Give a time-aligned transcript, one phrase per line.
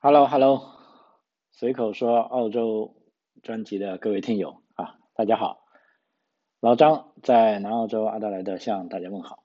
[0.00, 0.62] Hello，Hello，
[1.50, 2.94] 随口说澳洲
[3.42, 5.64] 专辑的各位听友啊，大家好，
[6.60, 9.42] 老张在南澳洲阿德莱德向大家问好。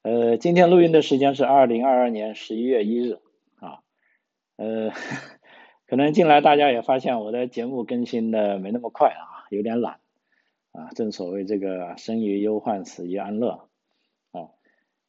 [0.00, 3.20] 呃，今天录音的时间是二零二二年十一月一日
[3.56, 3.80] 啊，
[4.56, 4.90] 呃，
[5.86, 10.00] 可能进来大家也发现我的节目更新的没那么快啊，有点懒
[10.72, 13.68] 啊，正所谓这个生于忧患，死于安乐
[14.32, 14.56] 啊，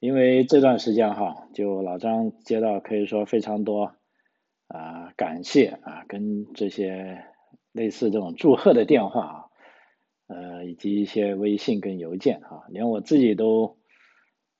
[0.01, 3.95] 因为这段时间哈，就老张接到可以说非常多。
[4.67, 7.23] 啊，感谢啊，跟这些
[7.71, 9.45] 类似这种祝贺的电话啊，
[10.27, 13.77] 呃，以及一些微信跟邮件啊，连我自己都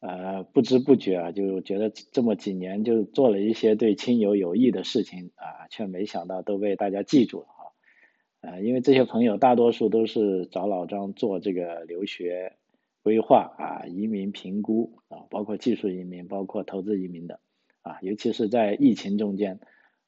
[0.02, 12.53] 呃不知不觉啊，就觉得这么几年就做了一些对亲友有益的事情啊，却没想到都被大家记住了啊，呃，因为这些朋友大多数都是找老张做这个留学
[13.01, 17.40] 规划啊、移民评估啊，包括技术移民、包括投资移民的
[17.81, 19.59] 啊，尤其是在疫情中间。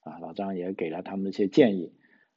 [0.07, 1.91] 啊，老张也给了他们一些建议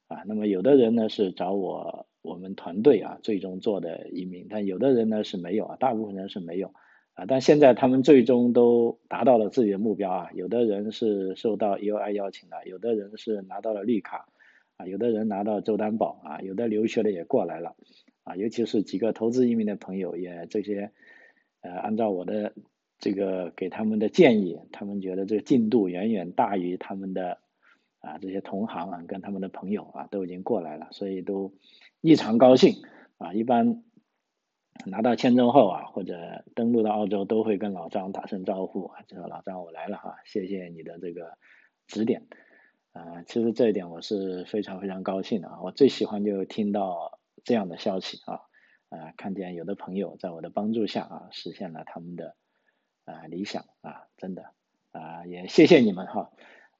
[0.07, 0.23] 啊。
[0.25, 6.73] 那么有的人呢是找我我们团队啊最终做的移民，但有的人呢是没有啊，大部分人是没有
[7.13, 7.25] 啊。
[7.27, 10.29] 但现在他们最终都达到了自己的目标啊。
[10.33, 14.27] 有的人是受到 UI 邀请的，有的人是拿到了绿卡
[14.77, 17.75] 啊，有的人拿到州担保啊，有的留学的也过来了
[18.23, 18.35] 啊。
[18.35, 20.91] 尤其是几个投资移民的朋友也这些
[21.61, 22.53] 呃按照我的
[22.99, 27.39] 这个给他们的建议，他们觉得这个进度远远大于他们的。
[28.01, 31.53] 啊，这些同行啊，跟他们的朋友啊，都已经过来了，所以都
[32.01, 32.83] 异常高兴
[33.17, 33.33] 啊。
[33.33, 33.83] 一般
[34.85, 41.37] 拿到签证后啊，或者登陆到澳洲，都会跟老张打声招呼，就说老张我来了哈，谢谢你的这个
[41.85, 42.25] 指点
[42.93, 43.21] 啊。
[43.23, 48.41] 其实这一点我是非常非常高兴的啊，我最喜欢就听到这样的消息啊，
[48.89, 52.35] 啊，看见有的朋友在我的帮助下啊，实现了他们的
[53.05, 54.53] 啊理想啊，真的
[54.91, 56.31] 啊，也谢谢你们哈。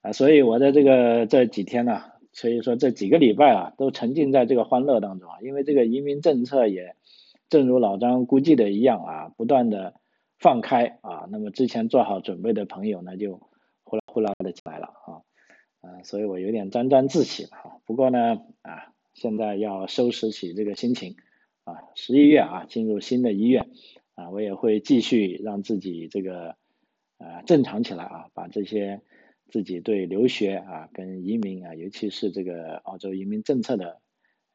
[0.02, 2.02] 啊所以我在这个这几天呢，
[2.34, 6.96] 所以说这几个礼拜啊，都沉浸在这个欢乐当中啊，因为这个移民政策也
[7.50, 9.94] 正如老张估计的一样啊，不断的
[10.40, 13.40] 放开啊，那么之前做好准备的朋友呢，就
[13.84, 15.22] 呼啦呼啦的起来了啊，
[15.82, 17.78] 啊，所以我有点沾沾自喜了哈。
[17.86, 21.16] 不过呢，啊，现在要收拾起这个心情
[21.64, 23.68] 啊，十一月啊，进入新的一月
[24.16, 26.56] 啊，我也会继续让自己这个
[27.20, 29.02] 呃正常起来啊，把这些。
[29.52, 34.00] 自己对留学啊、跟移民啊，尤其是这个澳洲移民政策的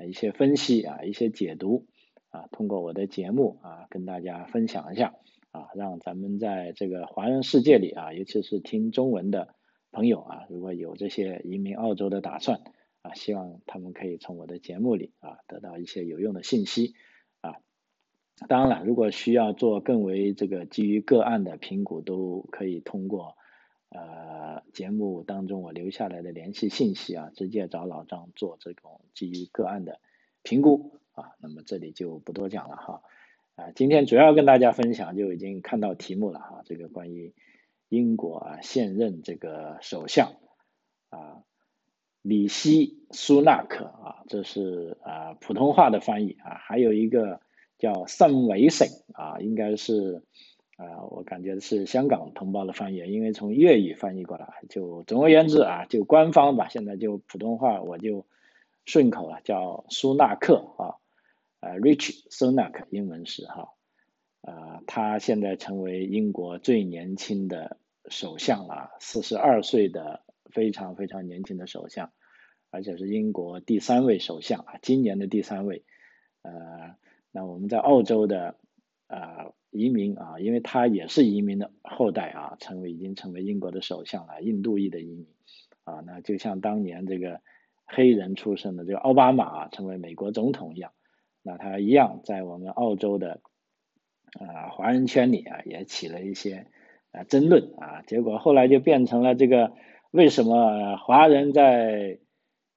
[0.05, 1.87] 一些分析啊、一些解读
[2.31, 5.15] 啊，通过我的节目啊，跟大家分享一下
[5.51, 9.55] 啊，让咱们在这个华人世界里啊，尤其是听中文的
[9.93, 12.63] 朋友啊，如果有这些移民澳洲的打算
[13.03, 16.95] 啊，希望他们可以从我的节目里啊，得到一些有用的信息
[17.43, 17.57] 啊。
[18.49, 23.37] 当然了，如果需要做更为这个基于个案的评估，都可以通过。
[23.97, 30.01] 呃，节目当中我留下来的联系信息啊，直接找老张做这种基于个案的
[30.43, 31.33] 评估啊。
[31.41, 33.03] 那么这里就不多讲了哈。
[33.55, 37.33] 啊，今天主要跟大家分享就已经看到题目了哈，这个关于
[37.89, 40.35] 英国啊现任这个首相
[41.09, 41.43] 啊，
[42.21, 47.41] 里希苏纳克啊，这是啊普通话的翻译啊，还有一个
[47.79, 50.23] 叫圣维森啊，应该是。
[50.77, 58.27] 啊，我感觉是香港同胞的翻译，因为从粤语翻译过来，就总而言之啊，就官方吧，现在就普通话我就
[58.85, 61.01] 顺口了，叫苏纳克啊，
[61.61, 63.71] 呃，Rich Sunak，英文是哈，
[64.43, 67.79] 呃，他现在成为英国最年轻的
[68.11, 72.13] 首相了，四十二岁的非常非常年轻的首相，
[72.69, 75.87] 而且是英国第三位首相啊，今年的第三位，
[76.43, 76.97] 呃，
[77.33, 78.59] 那我们在澳洲的
[79.07, 79.53] 啊。
[79.77, 85.27] 移民啊，因为他也是移民的后代啊，成为已经成为英国的首相了，印度裔的移民
[85.85, 87.41] 啊，那就像当年这个
[87.85, 90.93] 黑人出身的这个奥巴马成为美国总统一样，
[91.43, 93.41] 那他一样在我们澳洲的
[94.41, 96.67] 啊华人圈里啊也起了一些
[97.13, 99.73] 啊争论啊，结果后来就变成了这个
[100.11, 102.19] 为什么华人在。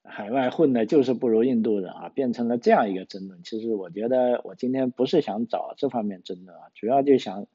[0.03, 3.43] 海外混的就是不如印度人啊，变成了这样一个争论。
[3.43, 7.47] 其实我觉得我今天不是想找这方面争论啊，主要就想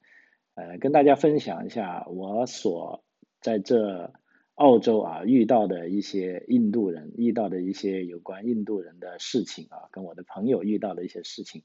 [0.55, 3.02] 呃跟大家分享一下我所
[3.41, 4.12] 在这
[4.55, 11.62] 澳洲啊遇到的一些印度人遇到的一些有关印度人的事情啊，跟我的朋友遇到的一些事情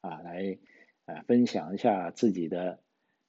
[0.00, 0.58] 啊，来
[1.06, 2.80] 呃分享一下自己的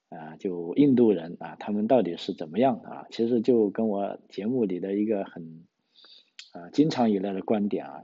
[0.10, 3.06] 啊就印度人啊他们到底是怎么样的啊？
[3.12, 5.64] 其实就跟我节目里的一个很。
[6.58, 8.04] 啊，经常以来的观点啊，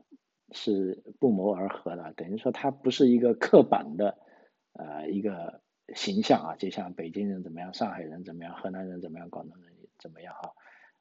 [0.52, 2.14] 是不谋而合的。
[2.14, 4.18] 等于说，它不是一个刻板的
[4.74, 5.62] 呃一个
[5.96, 10.54] 形象啊，就像北京人怎么样，上海人怎么样，河南人怎么样，广东人怎么样哈。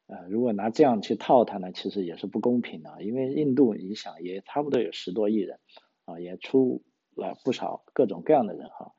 [0.07, 5.59] 呃，如果拿这样去套它呢，其实也是不公平的，因为印度你想也差不多有十多亿人，
[6.05, 6.83] 啊，也出
[7.15, 8.93] 了不少各种各样的人哈，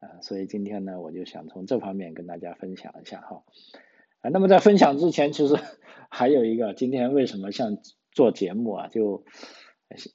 [0.00, 3.44] 啊，所以今天呢，我就想从这方面跟大家分享一下哈，
[4.30, 5.56] 那么在分享之前，其实
[6.10, 7.78] 还有一个，今天为什么像
[8.12, 9.24] 做节目啊，就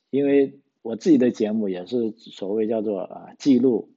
[0.09, 3.91] 因为我自己的节目也是所谓叫做啊记录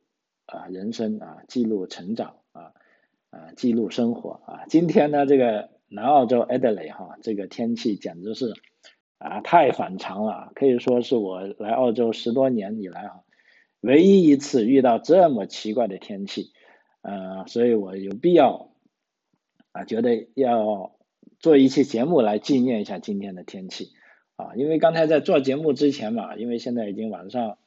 [0.46, 2.72] 啊人生啊记录成长啊
[3.30, 5.70] 啊记录生活啊，今天呢这个。
[5.92, 8.54] 南澳洲 Adelaide 哈，这个天气简直是
[9.18, 13.24] 啊太反常了，可以说是我来澳洲十多年以来哈，
[13.80, 16.52] 唯一一次遇到这么奇怪的天气，
[17.02, 18.69] 呃，所以我有必要
[19.72, 20.96] 啊觉得要
[21.38, 23.90] 做一期节目来纪念一下今天的天气
[24.36, 27.58] 啊，因为刚才在做节目之前嘛，因为现在已经晚上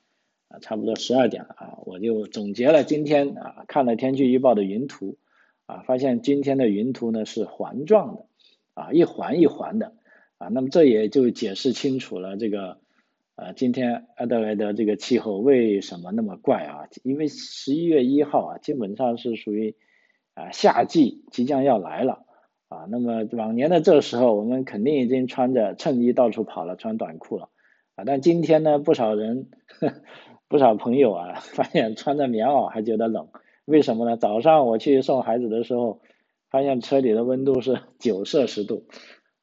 [0.47, 5.17] 啊差不多十二点了啊，我就总结了今天啊看了天气预报的云图。
[5.65, 8.25] 啊，发现今天的云图呢是环状的，
[8.73, 9.93] 啊，一环一环的，
[10.37, 12.79] 啊，那么这也就解释清楚了这个，
[13.37, 16.89] 呃，今天阿德莱德这个气候为什么那么怪啊？
[17.03, 19.77] 因为十一月一号啊，基本上是属于
[20.35, 22.25] 啊夏季即将要来了，
[22.69, 27.49] 啊，那么往年的这时候我们肯定已经穿着衬衣到处跑了，穿短裤了，
[27.95, 29.49] 啊，但今天呢，不少人，
[30.49, 33.29] 不少朋友啊，发现穿着棉袄还觉得冷。
[33.65, 34.17] 为什么呢？
[34.17, 36.01] 早上我去送孩子的时候，
[36.49, 38.87] 发现车里的温度是 九摄氏度，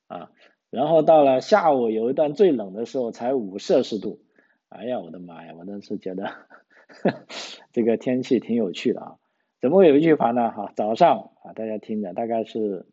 [0.09, 0.31] 啊，
[0.71, 4.21] 然后到了下午有一段最冷的时候才五摄氏度，
[4.69, 5.55] 哎呀，我的妈呀！
[5.59, 6.31] 我当时觉得
[7.73, 9.15] 这个天气挺有趣的啊。
[9.61, 10.51] 怎么有一句话呢？
[10.51, 12.87] 哈，早上啊，大家听着，大概是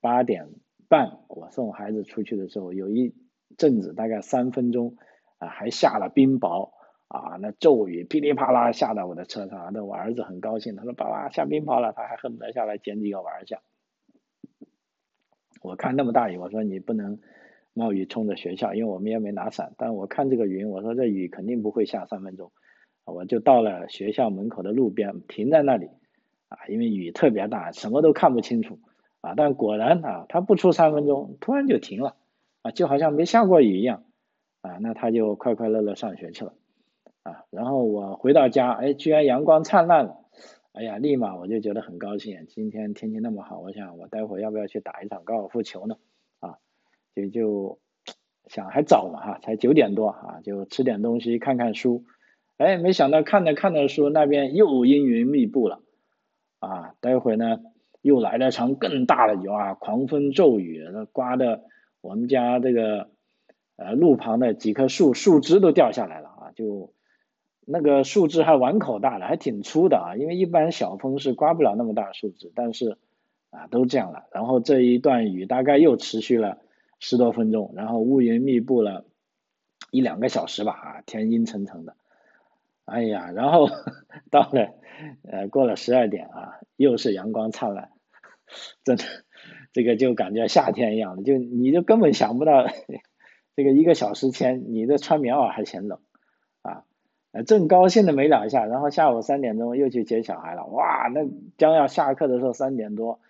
[0.00, 0.48] 八点
[0.88, 3.14] 半，我送孩子出去的时候，有一
[3.56, 4.96] 阵子大概三分钟
[5.38, 6.70] 啊，还下了冰雹。
[7.08, 13.62] 啊，那骤雨噼里啪啦下到我的车上，那我儿子很高兴，他说：“爸爸下冰雹了。”他还恨不得下来捡几个玩一下。
[15.62, 17.18] 我看那么大雨，我说你不能
[17.72, 19.72] 冒雨冲着学校，因为我们也没拿伞。
[19.78, 22.52] 但我看这个云，我说这雨肯定不会下三分钟，
[23.10, 25.88] 我就到了学校门口的路边，停在那里
[26.48, 28.78] 啊，因为雨特别大，什么都看不清楚
[29.20, 29.34] 啊。
[29.36, 32.16] 但果然啊，他不出三分钟，突然就停了
[32.62, 34.04] 啊，就好像没下过雨一样
[34.62, 34.78] 啊。
[34.80, 36.54] 那他就快快乐乐上学去了。
[37.22, 40.16] 啊，然后我回到家，哎，居然阳光灿烂了，
[40.72, 42.46] 哎呀，立马我就觉得很高兴。
[42.46, 45.96] 今天天气那么好，我想我待会要不要去打一场高尔夫球呢？
[46.40, 46.58] 啊，
[47.14, 47.78] 就就
[48.48, 52.04] 想还早嘛哈，才九点多啊，就吃点东西，看看书。
[52.58, 55.80] 哎，没想到看着看着说，那边又阴云密布了。
[56.58, 57.60] 啊，待会呢
[58.02, 61.62] 又来了场更大的雨啊，狂风骤雨，那刮的
[62.02, 63.08] 我们家这个
[63.76, 66.92] 呃路旁的几棵树树枝都掉下来了啊，就。
[67.70, 70.16] 那个树枝还碗口大的，还挺粗的啊！
[70.16, 72.96] 因为一般小风是刮不了那么大树枝，但是
[73.50, 74.24] 啊都这样了。
[74.32, 76.56] 然后这一段雨大概又持续了
[76.98, 79.04] 十多分钟，然后乌云密布了
[79.90, 81.94] 一两个小时吧啊，天阴沉沉的。
[82.90, 83.68] 哎呀，然后
[84.30, 84.74] 到了
[85.30, 87.90] 呃过了十二点啊，又是阳光灿烂，
[88.84, 89.04] 真的
[89.72, 92.66] 这个就感觉夏天一样的，就你就根本想不到
[93.54, 96.00] 这个一个小时前你的穿棉袄还嫌冷
[96.62, 96.84] 啊。
[97.46, 100.64] 正高兴的没两下，然后下午三点钟又去接小孩了。
[100.64, 101.20] 哇，那
[101.58, 103.20] 将要下课的时候三点多，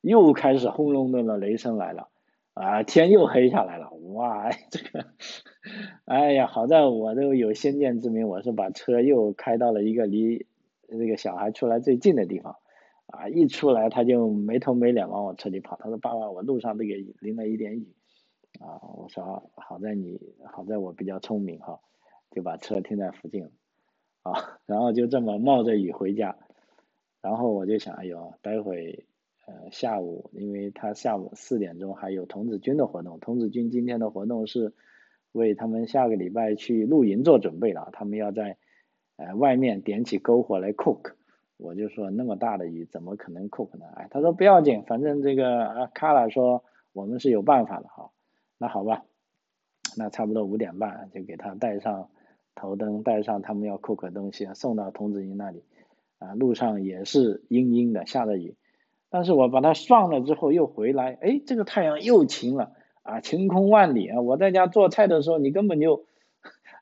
[0.00, 2.08] 又开始轰隆隆的雷声来了，
[2.54, 3.90] 啊，天又黑下来了。
[3.90, 5.06] 哇，这个，
[6.06, 10.46] 哎呀，好在我都有先见之明，我是把车又开到了一个离
[10.88, 12.56] 那个小孩出来最近的地方。
[13.06, 17.94] 啊，一出来他就没头没脸往我车里跑，他说：“爸爸，我路上都给淋了一点雨。”
[18.60, 21.80] 啊，我说：“好在你好在我比较聪明哈。”
[22.30, 23.48] 就把车停在附近，
[24.22, 26.36] 啊，然后就这么冒着雨回家，
[27.22, 29.06] 然后我就想，哎呦，待会
[29.46, 34.74] 呃下午，因为他下午四点钟还有童子军的活动，童子军今天的活动是
[35.32, 38.56] 为他们下个礼拜去露营做准备了，他们要在
[39.16, 41.12] 呃外面点起篝火来 cook，
[41.56, 43.86] 我就说那么大的雨怎么可能 cook 呢？
[43.94, 48.10] 哎，他说不要紧，反正这个啊卡拉说我们是有办法的哈，
[48.58, 49.04] 那好吧，
[49.96, 52.10] 那差不多五点半就给他带上。
[52.60, 55.62] 头灯带上，他们要 cook 的东西送到童子营那里，
[56.18, 58.56] 啊，路上也是阴阴的，下着雨，
[59.10, 62.72] 但是我把它放了之后又回来，哎，这个太阳又晴了，
[63.08, 64.20] 啊，晴空万里啊！
[64.20, 66.04] 我在家做菜的时候，你根本就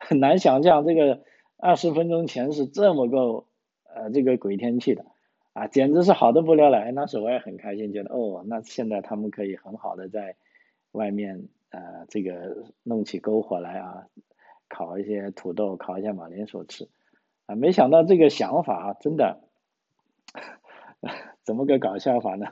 [0.01, 1.23] 很难想象这个
[1.57, 3.45] 二十分钟前是这么个
[3.95, 5.05] 呃这个鬼天气的，
[5.53, 6.79] 啊，简直是好的不了了。
[6.79, 10.35] 哎，那时候我也很开心，觉得哦，那现在他们可以很好的在
[10.91, 14.07] 外面呃这个弄起篝火来啊。
[14.69, 16.89] 烤一些土豆，烤一下马铃薯吃，
[17.47, 19.39] 啊，没想到这个想法啊，真的，
[21.47, 22.47] 怎么个搞笑法呢？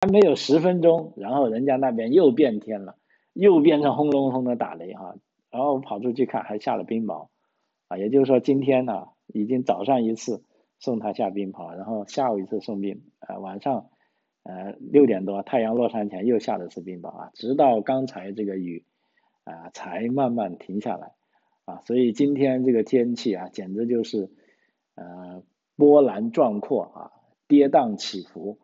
[0.00, 2.96] 还没有十分钟，然后人家那边又变天了，
[3.32, 5.16] 又变成轰隆轰的打雷哈，
[5.50, 7.28] 然后跑出去看，还下了冰雹，
[7.88, 10.44] 啊，也就是说今天呢，已经早上一次
[10.78, 13.86] 送他下冰雹，然后下午一次送冰，呃，晚上
[14.42, 18.84] 呃六点多太阳落山前又下了次冰雹啊，直到刚才这个雨
[19.44, 21.12] 啊才慢慢停下来，
[21.64, 24.30] 啊，所以今天这个天气啊，简直就是
[24.94, 25.42] 呃
[25.76, 27.10] 波澜壮阔啊，
[27.48, 28.58] 跌宕起伏。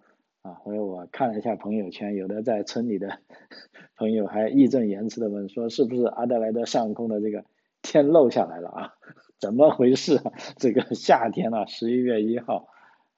[0.49, 3.19] 啊，所以我看了一下朋友圈，有的在村里的
[3.97, 7.45] 朋友还义正言辞的问说，是不是阿德莱德上空的这个
[7.83, 8.95] 天漏下来了啊？
[9.39, 10.21] 怎么回事？
[10.57, 12.69] 这个夏天啊，十一月一号，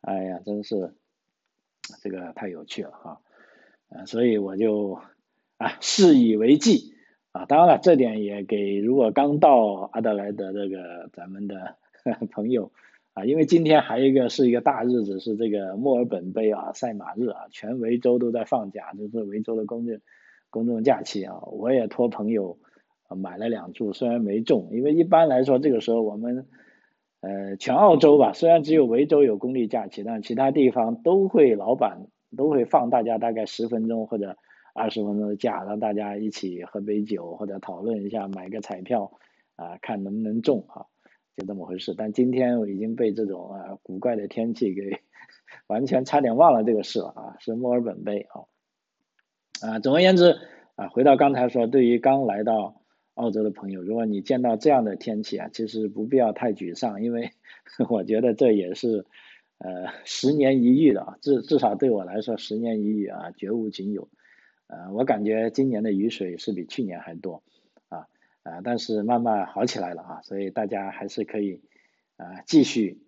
[0.01, 0.93] 哎呀，真是
[2.03, 3.21] 这个太有趣了哈。
[3.91, 5.01] 啊，所以我就
[5.57, 6.95] 啊，视以为记
[7.31, 7.45] 啊。
[7.45, 11.77] 当然了，这点也给如果刚到阿德莱德这个咱们的
[12.33, 12.73] 朋友。
[13.13, 19.99] 啊，因为今天还有一个是一个大日子，是这个墨尔本杯啊，赛马日啊，全维州都在放假，就是维州的公众
[20.49, 21.41] 公众假期啊。
[21.51, 22.59] 我也托朋友
[23.09, 26.47] 买了两注，虽然没中，因为一般来说这个时候我们
[27.21, 34.37] 呃全澳洲吧，虽然只有维州有公立假期，但其他地方都会老板都会放大家大概十分钟或者
[34.73, 39.11] 二十分钟的假，让大家一起喝杯酒或者讨论一下，买个彩票
[39.57, 40.87] 啊，看能不能中啊。
[41.37, 45.01] 就这么回事，但今天我已经被这种啊古怪的天气给
[45.67, 48.45] 完全差点忘了这个事了啊，是墨尔本杯啊
[49.63, 50.37] 啊，总而言之
[50.75, 52.83] 啊，回到刚才说，对于刚来到
[53.15, 57.31] 澳洲的朋友，如果你见到这样的天气啊，其实不必要太沮丧，因为
[57.89, 59.07] 我觉得这也是
[59.59, 64.09] 呃十年一遇的啊，至至少对我来说十年一遇啊，绝无仅有，
[64.67, 67.43] 呃，我感觉今年的雨水是比去年还多。
[68.43, 71.63] 啊，但是慢慢好起来了啊，所以大家还是可以
[72.17, 73.03] 啊继续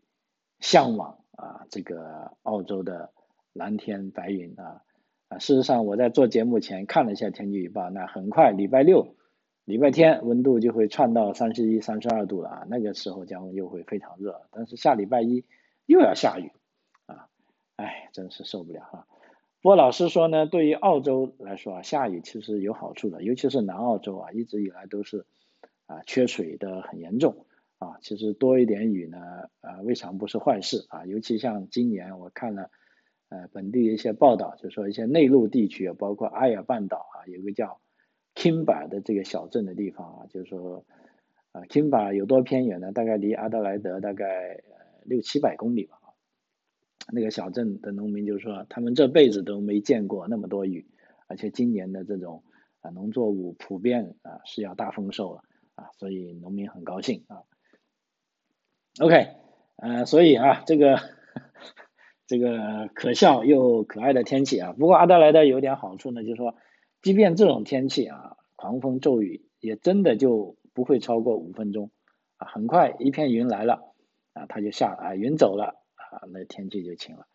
[0.60, 3.10] 向往啊这个澳洲的
[3.52, 4.82] 蓝天白云啊
[5.28, 9.16] 啊，事实上我在做节目前看了一下天气预报，那很快礼拜六、
[9.64, 15.44] 礼拜天温度就会窜到三十一、三十二度了啊，那个时候将又会非常热，但是下礼拜一
[15.86, 16.52] 又要下雨
[17.06, 17.28] 啊，
[17.76, 19.06] 哎，真是受不了哈。
[19.62, 25.24] 不过老师说呢，对于澳洲来说啊，下雨其实有好处的，尤其是南澳洲啊，一直以来都是
[25.86, 27.46] 啊缺水的很严重
[27.78, 27.96] 啊。
[28.00, 29.18] 其实多一点雨呢，
[29.60, 31.06] 啊未尝不是坏事啊。
[31.06, 32.70] 尤其像今年我看了
[33.28, 37.80] 呃本地一些报道，就说一些内陆地区，包括阿尔半岛啊，有个叫
[38.34, 40.84] Kimba 的这个小镇的地方啊，就是说
[41.52, 42.90] 啊 Kimba 有多偏远呢？
[42.90, 44.60] 大概离阿德莱德大概
[45.04, 46.01] 六七百公里吧。
[47.14, 50.86] 那个小镇的农民就说，他们这辈子都没见过那么多雨，
[51.26, 52.42] 而且今年的这种
[52.80, 55.42] 啊农作物普遍啊是要大丰收了
[55.74, 57.42] 啊，所以农民很高兴啊。
[58.98, 59.28] OK，
[59.76, 60.98] 呃，所以啊这个
[62.26, 66.54] 这个可笑又可爱的天气啊，不过阿德莱德有点好处呢，就是说，
[67.02, 71.90] 即便这种天气啊，狂风骤雨也真的就不会超过五分钟
[72.38, 73.92] 啊，很快一片云来了
[74.32, 75.81] 啊，它就下了啊，云走了。
[76.12, 77.26] 啊，那天气就晴了，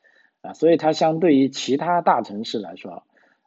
[0.41, 3.03] 啊，所以它相对于其他大城市来说，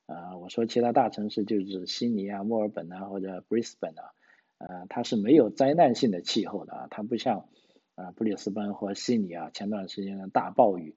[0.06, 4.10] 啊，我说其他大城市就是悉尼啊、墨尔本啊或者 Brisbane 啊，
[4.58, 7.46] 呃，它是没有灾难性的气候的啊，它不像
[7.94, 10.96] 啊布里斯班或悉尼啊前段时间的大暴雨，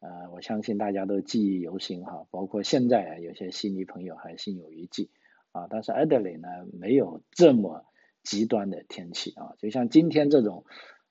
[0.00, 5.10] 呃，我相信大家都记忆犹新哈，包括现在啊有些悉尼朋友还心有余悸
[5.52, 7.84] 啊，但是 Adelaide 呢没有这么
[8.22, 10.64] 极端的天气啊，就像今天这种。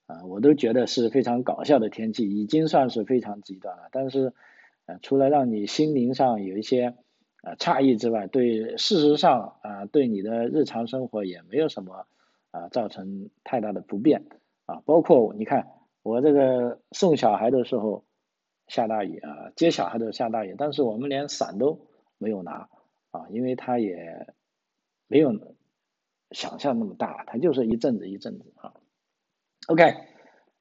[0.08, 3.90] 啊，我都觉得是非常搞笑的天气，已经算是非常极端了。
[3.92, 4.34] 但是，
[4.86, 6.96] 呃，除了让你心灵上有一些
[7.42, 12.06] 呃诧异之外，对事实上啊，对你的日常生活也没有什么
[12.52, 14.26] 啊造成太大的不便
[14.68, 14.82] 啊。
[14.86, 15.70] 包括你看，
[16.04, 18.06] 我这个送小孩的时候
[18.68, 21.88] 下大雨啊，接小孩的下大雨，但是我们连伞都
[22.20, 22.70] 没有拿
[23.10, 24.28] 啊，因为它也
[25.08, 25.34] 没有
[26.30, 28.74] 想象那么大，它就是一阵子一阵子啊。
[29.67, 29.95] OK，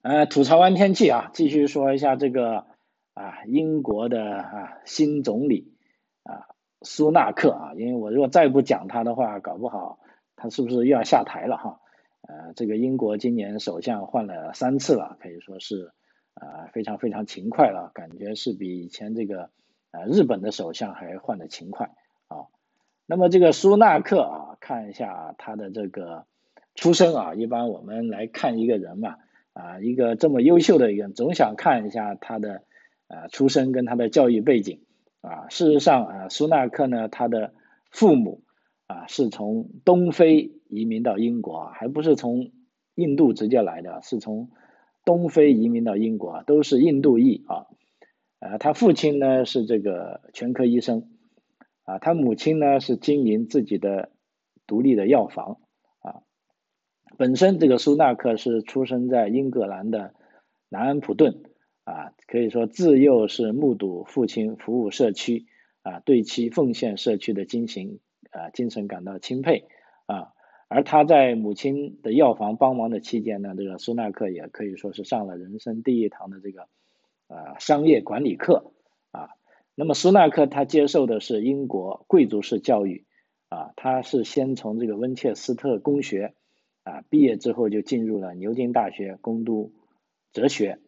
[0.00, 2.64] 呃，吐槽完天气啊，继续说一下这个
[3.12, 5.74] 啊，英国的啊新总理
[6.22, 6.48] 啊
[6.80, 9.98] 苏纳克啊，因为我如果再不讲他的话，搞不好
[10.36, 11.80] 他是不是又要下台了哈？
[12.22, 15.92] 呃，这个英国今年首相换了三次了，可以说是
[16.32, 19.50] 啊非常非常勤快了，感觉是比以前这个
[19.90, 21.90] 呃日本的首相还换的勤快
[22.28, 22.48] 啊。
[23.04, 26.24] 那么这个苏纳克啊，看一下他的这个。
[26.74, 29.16] 出身啊，一般我们来看一个人嘛，
[29.52, 32.62] 啊，一个这么优秀的人，总想看一下他的
[33.08, 34.80] 呃出身跟他的教育背景
[35.20, 35.48] 啊。
[35.50, 37.54] 事实上啊，苏纳克呢，他的
[37.90, 38.42] 父母
[38.86, 42.50] 啊是从东非移民到英国，还不是从
[42.94, 44.50] 印度直接来的，是从
[45.04, 47.66] 东非移民到英国，都是印度裔啊。
[48.40, 51.08] 啊，他父亲呢是这个全科医生，
[51.84, 54.10] 啊，他母亲呢是经营自己的
[54.66, 55.58] 独立的药房，
[57.16, 60.14] 本身这个苏纳克是出生在英格兰的
[60.68, 61.42] 南安普顿，
[61.84, 65.46] 啊，可以说自幼是目睹父亲服务社区，
[65.82, 67.98] 啊，对其奉献社区的精神，
[68.30, 69.66] 啊，精神感到钦佩，
[70.06, 70.32] 啊，
[70.68, 76.68] 而他在母亲的药房帮忙的期间呢，这个苏纳克也可以说是上了人生第一堂的这个。
[77.26, 78.74] 啊，商业管理课
[79.10, 79.30] 啊，
[79.74, 83.06] 那么苏纳克他接受的是英国贵族式教育
[83.48, 86.34] 啊，他是先从这个温切斯特公学
[86.84, 89.72] 啊毕业之后就进入了牛津大学攻读
[90.32, 90.78] 哲学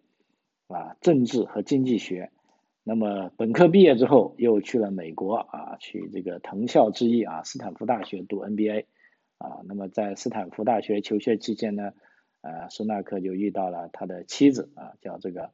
[0.68, 2.30] 啊政治和经济学，
[2.84, 8.84] 那么本科毕业之后又去了美国啊去这个藤校之一啊斯坦福大学读 NBA
[9.38, 11.92] 啊，那么在斯坦福大学求学期间呢，
[12.42, 15.50] 呃苏纳克就遇到了他的妻子啊叫这个。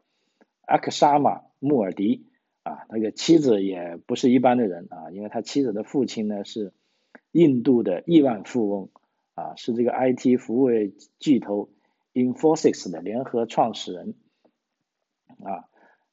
[0.65, 2.25] 阿克沙马穆尔迪
[2.63, 6.73] 啊，那个妻子也不是一般的人啊，因为他妻子的父亲呢是
[7.33, 8.89] 印度的亿万富翁
[9.35, 10.69] 啊，是这个 IT 服务
[11.19, 11.71] 巨头
[12.13, 14.15] Infosys 的联合创始人
[15.45, 15.65] 啊，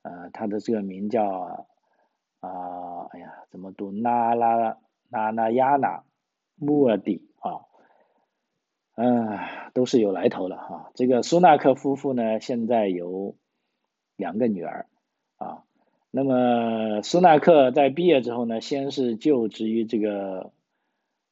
[0.01, 1.67] 呃，他的这个名叫
[2.39, 3.91] 啊，哎呀，怎么读？
[3.91, 4.77] 纳拉
[5.09, 6.03] 纳纳亚纳
[6.55, 7.65] 穆尔迪啊，
[8.95, 9.37] 嗯，
[9.73, 10.91] 都是有来头了哈。
[10.95, 13.35] 这个苏纳克夫妇呢，现在有。
[14.19, 14.87] 两个女儿，
[15.37, 15.63] 啊，
[16.11, 20.51] 那么苏纳克在毕业之后呢，先是就职于这个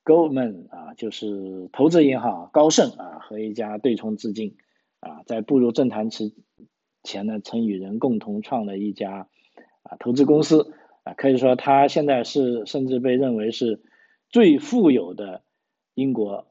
[0.07, 4.55] Goldman 啊，就是投资银行高盛啊，和一家对冲资金
[5.01, 6.31] 啊，在步入政坛之
[7.03, 9.27] 前呢，曾与人共同创了一家
[9.83, 10.73] 啊投资公司
[11.03, 13.81] 啊，可以说他现在是甚至被认为是
[14.29, 15.43] 最富有的
[15.93, 16.47] 英国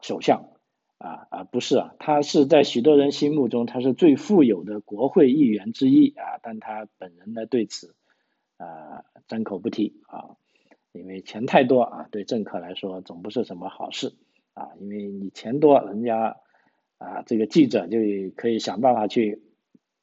[0.00, 0.50] 首相。
[0.98, 7.94] 啊啊不是啊，他是在许多人心目中他是最富有的国会议员之一啊，但他本人呢对此
[8.56, 10.36] 啊张口不提啊，
[10.94, 14.14] 因为钱太多啊，对政客来说总不是什么好事
[14.54, 16.36] 啊，因为你钱多，人家
[16.98, 17.98] 啊这个记者就
[18.36, 19.42] 可以想办法去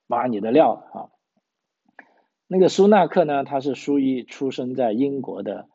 [0.07, 1.09] 挖你的料啊。
[2.47, 5.69] 那个苏纳克呢，他是属于出生在英国的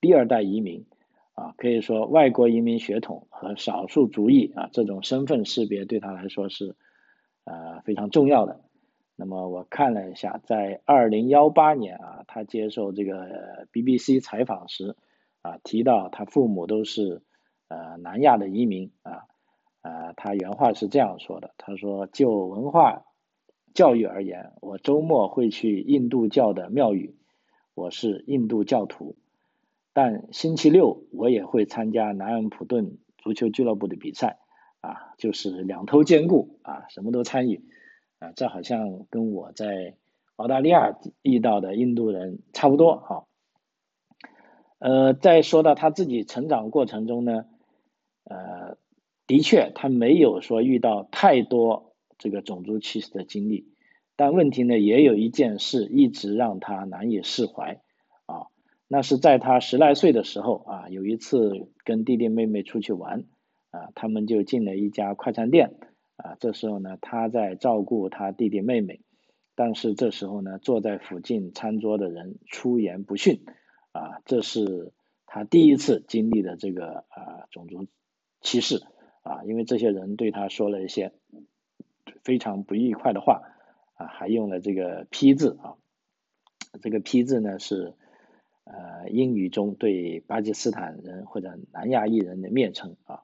[0.00, 0.84] 第二代移民。
[1.38, 6.74] 啊，可以说外国移民血统和少数族裔啊，这种身份识别对他来说是
[7.44, 8.62] 呃非常重要的。
[9.16, 14.94] 那么我看了一下，在二零幺八年啊，他接受这个 BBC 采访时
[15.40, 17.22] 啊，提到他父母都是
[17.68, 19.24] 呃南亚的移民啊，
[19.80, 23.04] 呃，他原话是这样说的：他说，就文化
[23.72, 27.16] 教育而言，我周末会去印度教的庙宇，
[27.74, 29.16] 我是印度教徒。
[29.94, 34.40] 但星期六我也会参加南安普顿足球俱乐部的比赛，
[34.80, 37.64] 啊，就是两头兼顾啊，什么都参与，
[38.18, 39.94] 啊，这好像跟我在
[40.36, 43.24] 澳大利亚遇到的印度人差不多哈。
[44.78, 47.46] 呃，再说到他自己成长过程中呢，
[48.24, 48.76] 呃，
[49.26, 53.68] 的确他没有说遇到太多这个种族歧视的经历，
[54.16, 57.80] 但问题呢，也有一件事一直让他难以释怀
[58.26, 58.48] 啊。
[58.88, 63.24] 那是在他十来岁的时候啊，有一次跟弟弟妹妹出去玩
[63.70, 65.74] 啊，他们就进了一家快餐店
[66.16, 66.36] 啊。
[66.40, 69.00] 这时候呢，他在照顾他弟弟妹妹，
[69.54, 73.44] 但是这时候呢，坐在附近餐桌的人出言不逊
[73.92, 74.92] 啊，这是
[75.26, 77.86] 他第一次经历的这个啊种族
[78.40, 78.82] 歧视
[79.22, 81.12] 啊，因为这些人对他说了一些
[82.22, 83.42] 非常不愉快的话
[83.94, 85.76] 啊，还用了这个批字啊，
[86.80, 87.94] 这个批字呢是。
[88.68, 93.22] 呃，英语中对巴基斯坦人或者南亚裔人的蔑称啊，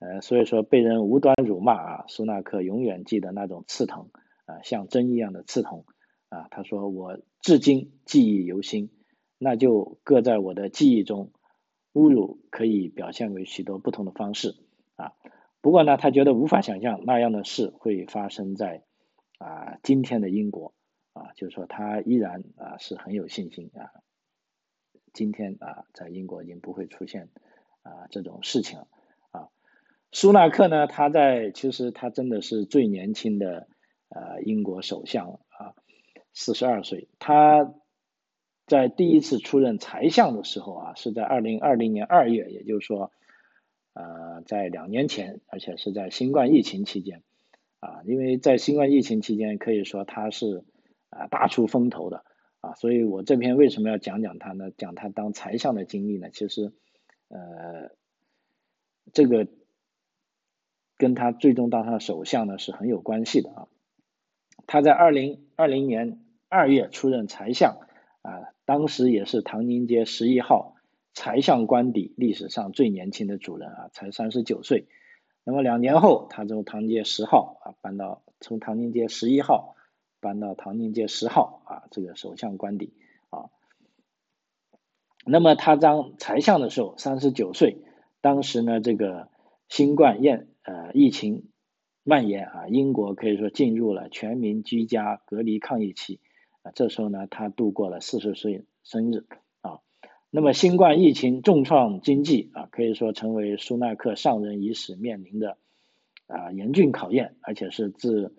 [0.00, 4.10] 呃，所以说被人无端辱骂啊，苏纳克永远记得那种刺疼
[4.46, 5.84] 啊，像针一样的刺痛
[6.28, 6.48] 啊。
[6.50, 8.90] 他说我至今记忆犹新，
[9.38, 11.30] 那就搁在我的记忆中。
[11.92, 14.54] 侮辱可以表现为许多不同的方式
[14.94, 15.12] 啊，
[15.60, 18.84] 不过呢，他觉得无法想象那样的事会发生在
[19.38, 20.72] 啊今天的英国
[21.14, 23.90] 啊，就是说他依然啊是很有信心啊。
[25.12, 27.28] 今天啊，在英国已经不会出现
[27.82, 28.86] 啊这种事情了。
[30.12, 33.68] 苏纳克呢，他在其实他真的是最年轻的
[34.08, 35.74] 呃英国首相啊，
[36.32, 37.08] 四十二岁。
[37.18, 37.74] 他
[38.66, 43.12] 在第一次出任财相的时候啊，是在二零二零年二月，也就是说
[43.94, 47.22] 呃在两年前，而且是在新冠疫情期间
[47.78, 50.64] 啊，因为在新冠疫情期间，可以说他是
[51.10, 52.24] 啊大出风头的。
[52.62, 54.70] 啊，所以我这篇为什么要讲讲他呢？
[54.76, 56.28] 讲他当财相的经历呢？
[56.28, 56.74] 其实，
[57.28, 57.90] 呃，
[59.14, 59.48] 这个
[61.00, 63.68] 跟他最终当上首相呢是很有关系的啊。
[64.66, 67.78] 他在二零二零年二月出任财相
[68.20, 70.76] 啊，当时也是唐宁街十一号
[71.14, 74.88] 财相官邸历史上最年轻的主人啊，才三十九岁。
[75.42, 79.74] 那么两年后，他从唐宁街十号啊搬到从唐宁街十一号
[80.20, 82.92] 搬到唐宁街十号啊这个首相官邸
[83.30, 83.48] 啊。
[85.24, 87.78] 那么他当财相的时候三十九岁，
[88.20, 89.30] 当时呢这个
[89.70, 90.28] 新冠疫
[90.62, 91.48] 呃疫情
[92.02, 96.20] 蔓延啊，英国可以说进入了全民居家隔离抗疫期
[96.62, 99.26] 啊，这时候呢他度过了四十岁生日
[99.60, 99.80] 啊。
[100.30, 105.56] 那么新冠疫情重创经济啊，可以说成为苏纳克上任伊始面临的
[106.26, 108.34] 啊严峻考验，而且是自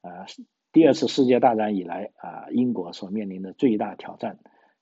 [0.00, 0.26] 啊
[0.72, 4.38] 第二次世界大战以来啊英国所面临的最大挑战。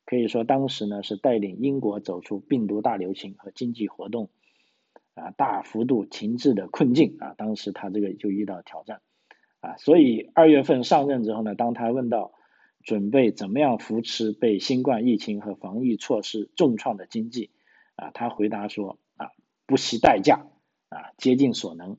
[0.06, 4.28] 可以说，当时呢是带领英国走出病毒大流行和经济活动
[5.14, 7.34] 啊大幅度停滞的困境啊。
[7.36, 9.00] 当时他这个就遇到挑战
[9.60, 12.32] 啊，所以二月份上任之后呢，当他问到
[12.82, 17.50] 准备怎么样扶持被新冠疫情和防疫措施重创的经济
[17.96, 19.30] 啊，他回答说啊，
[19.66, 20.46] 不惜代价
[20.90, 21.96] 啊，竭尽所能。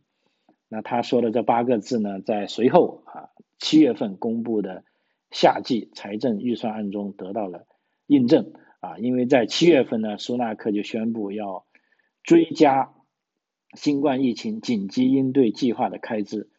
[0.67, 4.83] 那他说的这八个字呢，在随后啊七月份公布的
[5.31, 7.65] 夏季财政预算案中得到了。
[8.07, 11.65] 印证啊，因为在七月份呢，苏纳克就宣布要
[12.21, 12.93] 追加
[13.75, 16.49] 新冠疫情紧急应对计划的开支，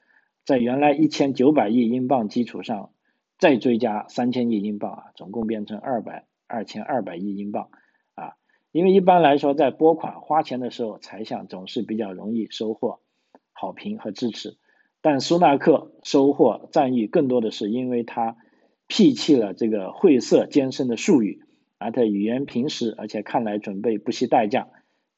[0.44, 2.90] 在原来一千九百亿英镑基础上
[3.38, 7.70] 再追加三千亿英镑啊，总共变成二百二千二百亿英镑
[8.14, 8.34] 啊。
[8.72, 13.00] 因为一般来说，在拨款花钱的时候，财相总是比较容易收获
[13.52, 14.56] 好评和支持，
[15.00, 18.36] 但苏纳克收获赞誉更多的是因为他。
[18.88, 21.42] 摒弃了这个晦涩艰深的术语，
[21.76, 24.68] 而他语言平实，而且看来准备不惜代价，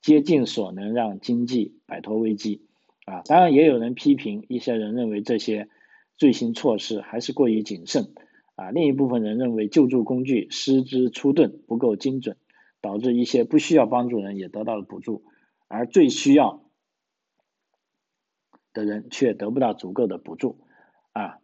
[0.00, 2.66] 竭尽所能让经济摆脱危机。
[3.04, 5.68] 啊，当然也有人批评，一些人认为这些
[6.16, 8.14] 最新措施还是过于谨慎。
[8.54, 12.36] 啊，另一部分人认为救助工具失之出盾，不够精准，
[12.80, 15.24] 导致一些不需要帮助人也得到了补助，
[15.68, 16.62] 而最需要
[18.72, 20.58] 的人却得不到足够的补助。
[21.12, 21.38] 啊。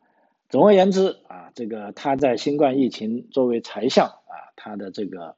[0.50, 5.36] 总而言之啊，这个他在新冠疫情作为财相啊，他的这个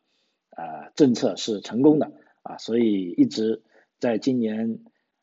[0.51, 2.13] 呃政策是成功的
[2.47, 3.63] 啊，所以一直
[3.99, 4.81] 在今年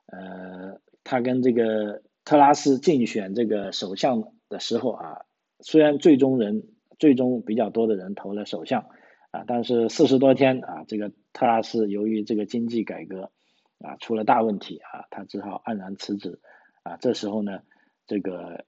[0.07, 5.21] 呃他跟这个特拉斯竞选这个首相的时候啊，
[5.59, 6.63] 虽然最终人
[6.99, 8.87] 最终比较多的人投了首相
[9.31, 13.31] 啊，但是四十多天啊，这个特拉斯由于这个经济改革
[13.79, 16.39] 啊出了大问题啊，他只好黯然辞职
[16.83, 17.61] 啊，这时候呢
[18.07, 18.65] 这个。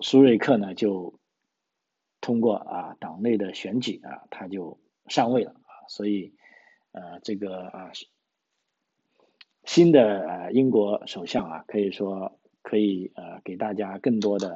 [0.00, 1.20] 苏瑞克呢，就
[2.20, 6.34] 通过啊党内的选举啊，他就上位了啊，所以
[6.96, 7.92] 呃这个啊
[9.64, 14.54] 新的呃英国首相啊，可以说可以呃给大家更多的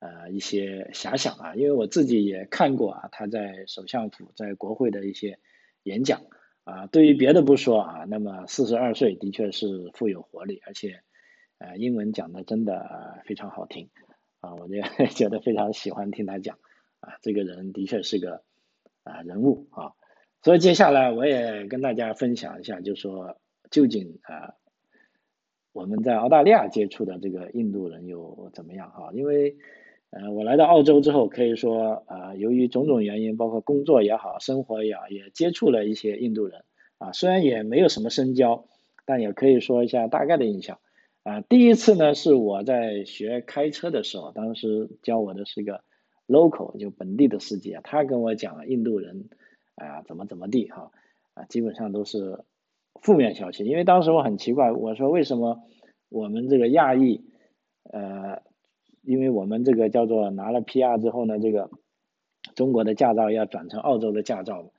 [0.00, 5.38] 呃一些遐想啊，因为我自己也看过啊他在首相府在国会的一些
[5.84, 6.22] 演讲
[6.64, 11.00] 啊，对于别的不说啊，那么四十二岁的确是富有活力，而且
[11.58, 13.88] 呃英文讲的真的非常好听。
[14.40, 14.74] 啊，我就
[15.16, 16.58] 觉得非常喜欢听他讲，
[17.00, 18.44] 啊，这个人的确是个
[19.02, 19.97] 啊人物啊，
[20.48, 23.36] 所以接下来我也跟大家分享一下，就说
[23.70, 24.54] 究竟啊
[25.74, 29.10] 我们在澳大利亚接触的这个印度人又怎么样哈？
[29.12, 29.58] 因为
[30.08, 36.64] 呃我来到澳洲之后，可以说啊由于种种原因，包括工作也好，生活也好，也接触了一些印度人
[36.96, 38.64] 啊，虽然也没有什么深交，
[39.04, 40.78] 但也可以说一下大概的印象。
[41.24, 45.84] 啊，第一次呢是我在学开车的时候，当时教我的是一个
[46.26, 49.28] local 就本地的司机啊，他跟我讲印度人
[49.78, 50.90] 啊怎么怎么地哈，
[51.34, 52.44] 啊基本上都是
[53.00, 55.62] 负面消息，因为当时我很奇怪，我说为什么
[56.08, 57.24] 我们这个亚裔
[57.84, 58.42] 呃，
[59.02, 61.70] 因为我们这个叫做拿了 PR 之后呢，这个
[62.54, 64.72] 中国的驾照要转成澳洲的驾照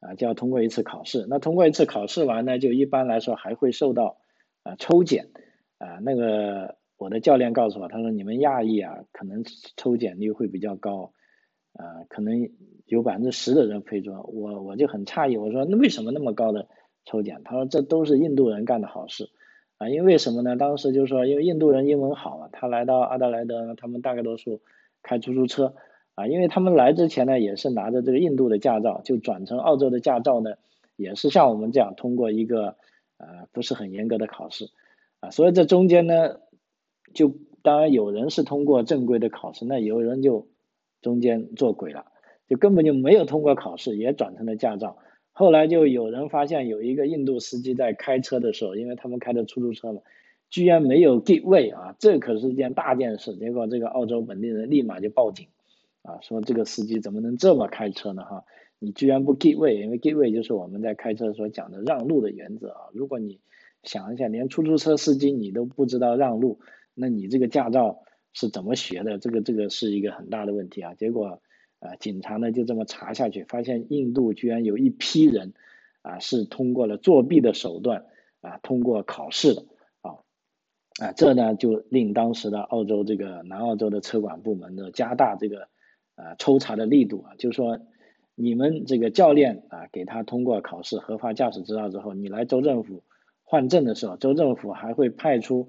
[0.00, 4.18] 啊就要通过一次考试，那通过一次考试完呢，就一般来说还会受到
[4.62, 5.28] 啊抽检。
[5.78, 9.44] 啊，那个我的教练告诉我，他说你们亚裔啊，可能
[9.76, 11.12] 抽检率会比较高，
[11.76, 12.50] 啊，可能
[12.86, 14.14] 有百分之十的人配中。
[14.32, 16.68] 我我就很诧异，我说那为什么那么高的
[17.04, 17.42] 抽检？
[17.44, 19.30] 他说这都是印度人干的好事，
[19.78, 20.56] 啊，因为什么呢？
[20.56, 24.60] 当时就是说因为印度人英文好啊，他来到阿德莱德，他们大概多数
[25.02, 25.74] 开出租车，
[26.14, 30.54] 啊，因为他们来之前呢也是拿着这个印度的驾照，就转成澳洲的驾照呢，
[30.96, 32.76] 也是像我们这样通过一个
[33.18, 34.70] 呃不是很严格的考试。
[35.20, 36.40] 啊，所以这中间呢，
[37.14, 40.46] 就当然有人是通过正规的考试，那有人就
[41.06, 42.06] 中间做鬼了，
[42.48, 44.98] 就根本就没有通过考试，也转成了驾照。
[45.30, 50.00] 后来就有人发现有一个印度司机在开车的时候，因为他们开的出租车嘛，
[50.50, 53.36] 居然没有 give way 啊，这可是件大件事。
[53.36, 55.46] 结果这个澳洲本地人立马就报警，
[56.02, 58.24] 啊，说这个司机怎么能这么开车呢？
[58.24, 58.44] 哈，
[58.80, 62.80] 你居然不 give 位，因为 give 位就是我们在开车所讲的让路的原则啊。
[62.92, 63.38] 如果你
[63.84, 66.58] 想一下，连出租车司机你都不知道让路，
[66.94, 68.02] 那你这个驾照
[68.36, 69.18] 是怎么学的？
[69.18, 70.92] 这个这个是一个很大的问题啊。
[70.92, 71.40] 结果
[71.80, 75.54] 啊，警察呢就这么查下去，发现印度居然有一批人
[76.02, 78.04] 啊是通过了作弊的手段
[78.42, 79.64] 啊通过考试的。
[80.98, 85.68] 啊，这呢就令当时的澳洲这个南澳洲的车管部门呢加大这个
[86.14, 87.80] 啊抽查的力度啊，就是说
[88.34, 93.02] 你们这个教练啊给他通过考试合法驾驶执照之后，你来州政府
[93.44, 95.68] 换证的时候，州政府还会派出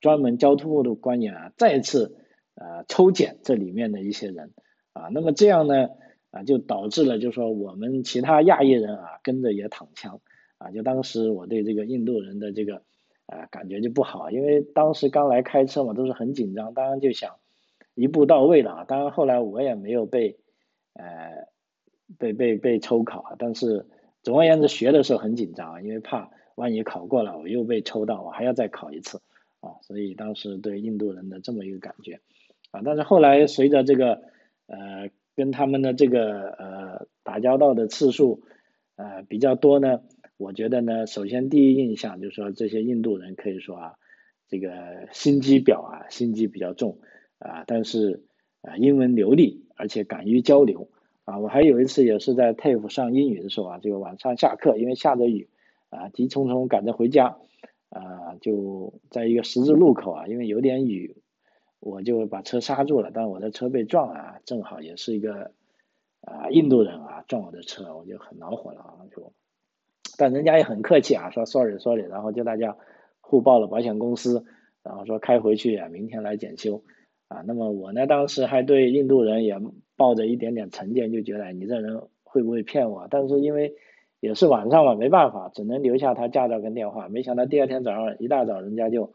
[0.00, 2.16] 专门交通部的官员啊再次
[2.54, 4.52] 呃抽检这里面的一些人
[4.92, 5.88] 啊，那么这样呢
[6.30, 10.20] 啊就导致了就是说我们其他亚裔人啊跟着也躺枪
[10.58, 12.82] 啊，就当时我对这个印度人的这个。
[13.26, 17.36] 啊，感觉就不好，因为当时刚来开车嘛，都是很紧张，当然就想
[17.94, 18.84] 一步到位了啊。
[18.84, 20.36] 当然后来我也没有被
[20.92, 21.48] 呃
[22.18, 23.86] 被被被抽考啊，但是
[24.22, 29.22] 总而言之学的时候很紧张，因为怕万一考过了我又被抽到，我还要再考一次
[29.64, 29.80] 啊。
[29.82, 32.20] 所以当时对印度人的这么一个感觉
[32.70, 34.22] 啊，但是后来随着这个
[34.66, 38.42] 呃跟他们的这个呃打交道的次数
[38.96, 40.00] 呃比较多呢。
[40.36, 43.94] 我觉得呢，首先第一印象就是说，这些印度人可以说啊，
[44.48, 46.98] 这个心机婊啊，心机比较重
[47.38, 48.24] 啊，但是
[48.60, 50.88] 啊，英文流利，而且敢于交流
[51.24, 51.38] 啊。
[51.38, 55.48] 我还有一次也是在 TAFE 上英语的时候啊，这个晚上下课，因为下着雨
[55.88, 57.38] 啊，急匆匆赶着回家
[57.94, 61.16] 啊，就在一个十字路口啊，因为有点雨，
[61.80, 65.52] 我就把车刹住了，但我的车被撞了，正好也是一个
[66.20, 69.32] 啊印度人啊撞我的车，我就很恼火了啊，就。
[70.16, 72.76] 但人家也很客气啊，说 sorry sorry，然后就大家
[73.20, 74.44] 互报了保险公司，
[74.82, 76.84] 然后说开回去啊，明天来检修
[77.28, 77.42] 啊。
[77.46, 79.56] 那么我呢，当时还对印度人也
[79.96, 83.08] 抱着一点点成见，就觉得你这人会不会骗我？
[83.10, 83.74] 但是因为
[84.24, 87.08] 也是晚上嘛，没办法，只能留下他驾照跟电话。
[87.08, 89.12] 没想到第二天早上一大早，人家就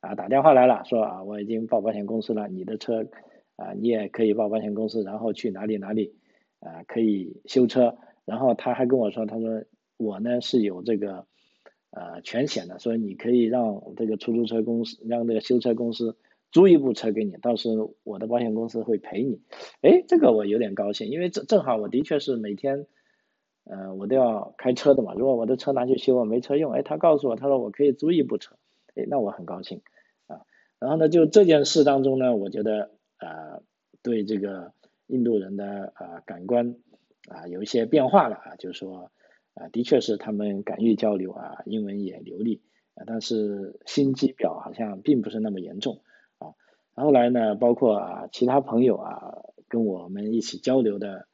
[0.00, 3.06] 啊打电话来了，说啊我已经报保险公司了，你的车
[3.56, 6.14] 啊你也可以报保险公司，然后去哪里哪里
[6.60, 7.96] 啊可以修车。
[8.24, 9.64] 然后他还跟我说，他说。
[9.98, 11.26] 我呢是有这个
[11.92, 16.16] 呃全险的，所以你可以让这个出租车公司让这个修车公司
[16.50, 17.68] 租一部车给你，到时
[18.02, 19.40] 我的保险公司会赔你。
[19.80, 22.86] 哎，这个我有点高兴，因为正正好我的确是每天
[23.64, 28.56] 呃我都要开车的嘛，如果我的车拿去修我没车用，哎，他告诉我他说我可以租一部车，
[28.94, 29.82] 哎，那我很高兴
[30.26, 30.42] 啊。
[30.78, 33.62] 然后呢，就这件事当中呢，我觉得呃
[34.02, 34.72] 对这个
[35.06, 36.76] 印度人的啊感官
[37.28, 39.10] 啊有一些变化了啊，就是说。
[39.54, 42.62] 啊，的确是他们敢于交流啊，英文也流利
[42.94, 46.00] 啊，但是心机婊好像并不是那么严重
[46.38, 46.54] 啊。
[46.94, 51.28] 后来呢，包括啊其他朋友啊跟我们一起交流的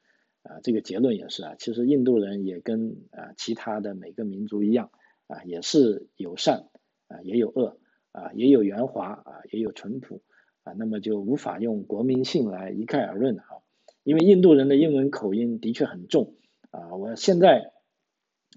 [0.49, 4.91] 啊，这个结论也是啊，其实印度人也跟啊其他的每个民族一样
[5.27, 6.69] 啊，也是有善
[7.09, 7.79] 啊，也有恶
[8.13, 10.23] 啊，也有圆滑啊，也有淳朴
[10.65, 13.45] 啊，那么就无法用国民性来一概而论啊，
[14.03, 16.35] 因为印度人的英文口音的确很重
[16.71, 17.73] 啊，我现在。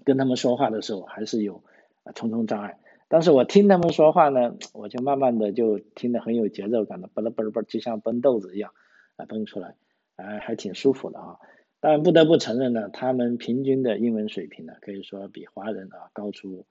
[0.04, 1.62] 跟他们说话的时候还是有
[2.02, 8.72] 啊重重障碍，但是我听他们说话呢，我就慢慢的就听得很有节奏感的，嘣嘣嘣，就像崩豆子一样
[9.16, 9.76] 啊崩出来，
[10.16, 11.38] 啊还挺舒服的啊。
[11.82, 16.64] 但不得不承认呢，他们平均的英文水平呢，可以说比华人啊高出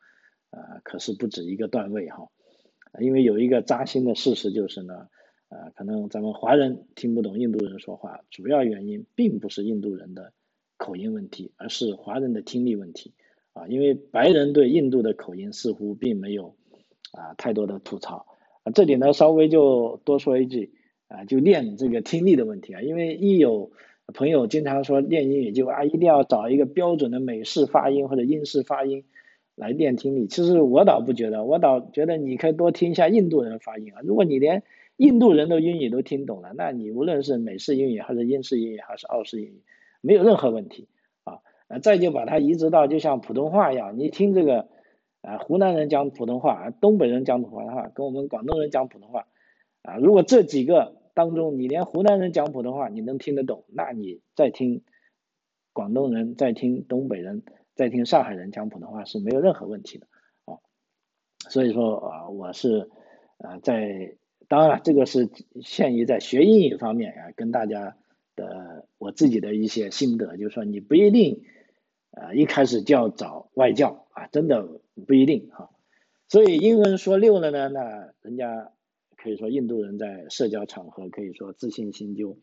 [0.49, 2.29] 啊可是不止一个段位哈。
[2.99, 5.09] 因为有一个扎心的事实就是呢，
[5.49, 10.33] 啊可能咱们华人听不懂印度人说话，主要原因并不是印度人的。
[10.77, 13.13] 口音问题，而是华人的听力问题
[13.53, 16.55] 啊，因为白人对印度的口音似乎并没有
[17.11, 18.25] 啊太多的吐槽
[18.63, 20.73] 啊，这里呢稍微就多说一句
[21.07, 23.71] 啊，就练这个听力的问题啊，因为一有
[24.11, 29.05] 朋友经常说练英语就啊一定要找一个标准的美式发音或者英式发音
[29.55, 34.63] 来练听力，其实我倒不觉得，我倒觉得你可以多听一下印度人发音啊，如果你连
[34.97, 39.61] 印度人的英语都听懂了，那你无论是美式英语还是英式英语还是澳式英语。
[40.01, 40.87] 没有任何问题
[41.23, 44.67] 啊，啊，再就把它移植到就像普通话一样，你听这个
[45.21, 49.27] 啊，湖南人讲普通话，东北人讲普通话，跟我们广东人讲普通话
[49.83, 54.83] 啊，如果这几个当中你连湖南人讲普通话你能听得懂，那你再听
[55.73, 57.43] 广东人、再听东北人、
[57.75, 60.07] 再听上海人讲普通话是没有任何问题的
[60.45, 60.59] 啊。
[61.49, 62.89] 所以说啊，我是
[63.37, 65.29] 啊在当然了，这个是
[65.61, 67.97] 限于在学英语方面啊，跟大家。
[68.33, 71.43] 的我自己的一些心得，就是说你不一定
[72.11, 74.65] 啊一开始就要找外教啊，真的
[75.05, 75.69] 不一定哈。
[76.29, 78.71] 所以英文说溜了呢，那人家
[79.23, 82.39] 可以说印度人在社交场合可以说自信心就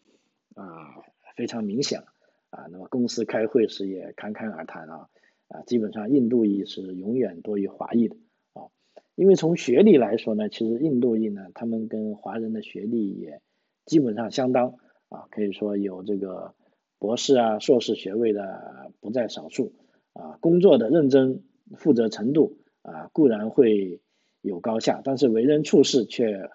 [0.54, 1.02] 啊
[1.34, 2.06] 非常明显了
[2.50, 2.66] 啊。
[2.70, 5.08] 那么公司开会时也侃侃而谈啊
[5.48, 8.14] 啊，基本上印度裔是永远多于华裔的
[8.52, 8.70] 啊。
[9.16, 13.40] 因为从学历来说呢，其实印度裔呢，他们跟华人的学历也
[13.84, 14.76] 基本上相当
[15.08, 16.54] 啊，可以说有这个
[17.00, 19.74] 博士啊、硕士学位的不在少数
[20.12, 20.38] 啊。
[20.40, 21.42] 工作的认真
[21.76, 24.00] 负责程度啊，固然会
[24.42, 26.48] 有高下，但是为人处事却。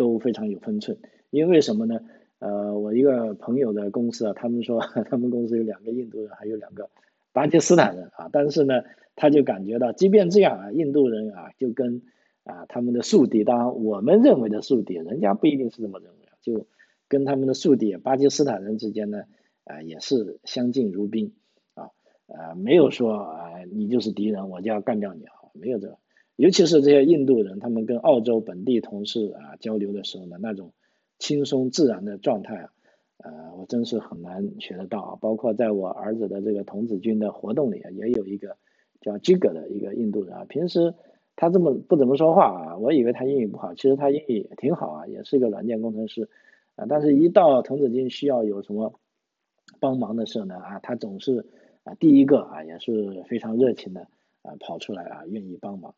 [0.00, 0.96] 都非常有分寸，
[1.28, 2.00] 因为什么呢？
[2.38, 6.88] 呃，我一个朋友的公司啊，他们说 他们公司有两个印度人，还有两个
[7.34, 8.82] 巴基斯坦人啊，但是呢，
[9.14, 12.00] 他就感觉到，即便这样啊，印度人啊，就跟
[12.44, 16.66] 啊他们的宿敌，当然我们认为的宿敌，人家不一定是这么认为啊，就
[17.08, 19.24] 跟他们的宿敌巴基斯坦人之间呢，
[19.64, 21.34] 啊也是相敬如宾
[21.74, 21.90] 啊，
[22.26, 25.98] 呃没有说啊你就是敌人，我就要干掉你啊，没有这个。
[26.40, 30.72] 尤其是这些印度人，他们跟澳洲本地同事啊交流的时候呢，那种
[31.18, 32.72] 轻松自然的状态啊，
[33.18, 35.18] 呃，我真是很难学得到啊。
[35.20, 38.56] 包括在我儿子的这个童子军的活动里啊，也有一个
[39.02, 40.94] 叫吉格的一个印度人啊，平时
[41.36, 46.30] 他这么不怎么说话啊，我以为他英语不好，其实他英语挺好啊，也是一个软件工程师
[46.74, 46.86] 啊。
[46.88, 48.94] 但是，一到童子军需要有什么
[49.78, 51.44] 帮忙的时候呢啊，他总是
[51.84, 54.08] 啊第一个啊，也是非常热情的
[54.40, 55.94] 啊跑出来啊，愿意帮忙。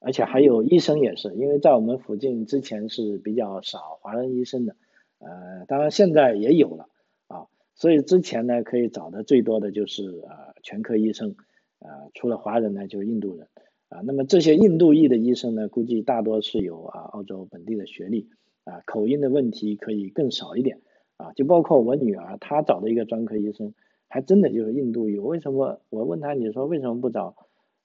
[0.00, 4.74] 而且还有医生也是，因为在我们附近之前是比较少华人医生的，
[5.18, 6.88] 呃，当然现在也有了
[7.28, 11.36] 啊，所以之前呢可以找的最多的就是呃全科医生，
[11.80, 13.46] 啊，除了华人呢就是印度人，
[13.90, 18.30] 啊，那么这些印度裔的医生呢，估计大多是有啊澳洲本地的学历，
[18.64, 20.80] 啊，口音的问题可以更少一点，
[21.18, 23.74] 啊，就包括我女儿她找的一个专科医生，
[24.08, 27.36] 还真的就是印度裔，为什么我问她你说为什么不找？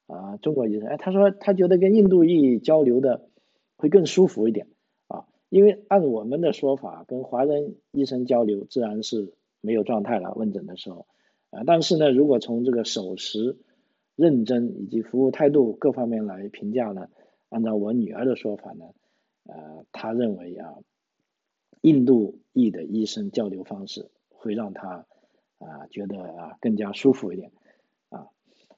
[0.08, 3.28] 啊，中国医生，哎，他说他觉得跟印度裔交流的
[3.76, 4.68] 会更舒服一点
[5.08, 11.08] 啊，因为按我们的说法，跟华人医生交流自然是没有状态了，问诊的时候
[11.50, 13.58] 啊，但是呢，如果从这个守时、
[14.16, 17.10] 认真以及服务态度各方面来评价呢，
[17.50, 18.86] 按照我女儿的说法呢，
[19.48, 20.76] 呃，他认为啊，
[21.82, 25.06] 印度裔的医生交流方式会让他
[25.58, 27.52] 啊觉得啊更加舒服一点。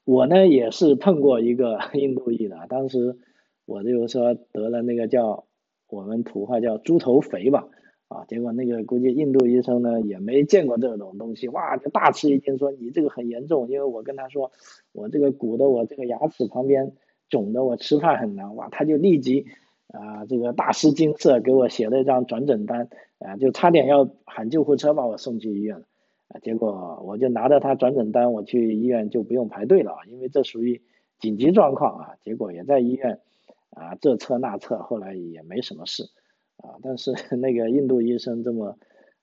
[0.08, 3.18] 我呢也是碰过一个 印度裔的，当时
[3.66, 5.44] 我就说得了那个叫
[5.86, 7.68] 我们土话叫猪头肥吧，
[8.08, 14.50] 啊，结果那个估计印度医生呢也没见过这种东西，哇，就大吃一惊，说你这个很严重，因为我跟他说
[14.92, 16.94] 我这个鼓的我这个牙齿旁边
[17.28, 19.44] 肿的我吃饭很难，哇，他就立即
[19.88, 25.84] 啊这个大失惊色，给我写了一张转诊单，啊，就差点要喊救护车把我送去医院了。
[26.28, 30.82] 啊，结果我就拿着他转诊单，我去医院就不用排队了，因为这属于
[31.18, 32.16] 紧急状况啊。
[32.22, 33.20] 结果也在医院
[33.70, 36.10] 啊这测那测，后来也没什么事
[36.58, 36.76] 啊。
[36.82, 38.76] 但是 那个印度医生这么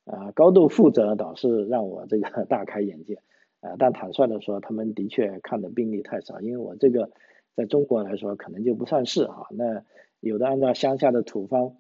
[0.06, 3.20] 啊高度负责，倒是让我这个 大开眼界
[3.60, 3.76] 啊。
[3.78, 7.12] 但坦率的说，他们的确看的病例太少，因为我这个
[7.56, 9.46] 在中国来说可能就不算是哈。
[9.52, 9.84] 那
[10.22, 11.76] 有的按照乡下的土方，